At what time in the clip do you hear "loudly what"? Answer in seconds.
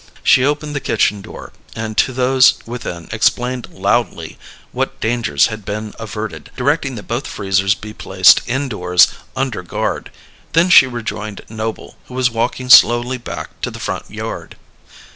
3.69-4.99